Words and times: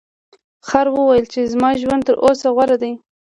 خر 0.67 0.85
وویل 0.91 1.25
چې 1.33 1.41
زما 1.53 1.69
ژوند 1.81 2.01
تر 2.07 2.15
اس 2.27 2.39
غوره 2.55 2.77
دی. 2.81 2.91